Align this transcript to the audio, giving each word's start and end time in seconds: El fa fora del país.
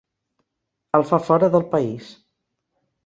El 0.99 1.05
fa 1.09 1.19
fora 1.27 1.49
del 1.57 1.67
país. 1.75 2.09